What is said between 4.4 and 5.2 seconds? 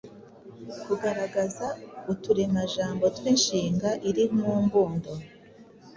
mbundo